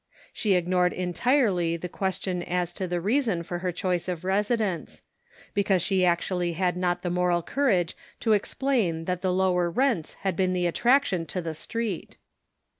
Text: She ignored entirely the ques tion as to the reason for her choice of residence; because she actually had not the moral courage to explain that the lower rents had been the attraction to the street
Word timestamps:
She 0.33 0.55
ignored 0.55 0.93
entirely 0.93 1.77
the 1.77 1.87
ques 1.87 2.17
tion 2.19 2.41
as 2.41 2.73
to 2.73 2.87
the 2.87 2.99
reason 2.99 3.43
for 3.43 3.59
her 3.59 3.71
choice 3.71 4.07
of 4.07 4.23
residence; 4.23 5.03
because 5.53 5.83
she 5.83 6.03
actually 6.03 6.53
had 6.53 6.75
not 6.75 7.03
the 7.03 7.11
moral 7.11 7.43
courage 7.43 7.95
to 8.21 8.33
explain 8.33 9.05
that 9.05 9.21
the 9.21 9.31
lower 9.31 9.69
rents 9.69 10.15
had 10.25 10.35
been 10.35 10.53
the 10.53 10.65
attraction 10.65 11.27
to 11.27 11.39
the 11.39 11.53
street 11.53 12.17